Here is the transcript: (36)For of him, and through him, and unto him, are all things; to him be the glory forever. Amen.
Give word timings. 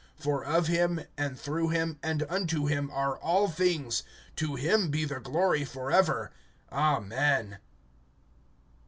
(36)For 0.19 0.43
of 0.45 0.65
him, 0.65 1.01
and 1.15 1.39
through 1.39 1.69
him, 1.69 1.99
and 2.01 2.25
unto 2.27 2.65
him, 2.65 2.89
are 2.89 3.19
all 3.19 3.47
things; 3.47 4.01
to 4.35 4.55
him 4.55 4.89
be 4.89 5.05
the 5.05 5.19
glory 5.19 5.63
forever. 5.63 6.31
Amen. 6.71 7.59